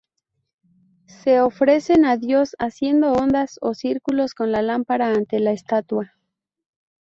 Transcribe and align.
Se 1.21 1.41
ofrecen 1.41 2.05
a 2.05 2.17
Dios 2.17 2.55
haciendo 2.57 3.11
ondas 3.11 3.59
o 3.61 3.75
círculos 3.75 4.33
con 4.33 4.51
la 4.51 4.63
lámpara 4.63 5.09
ante 5.13 5.39
la 5.39 5.51
estatua. 5.51 6.13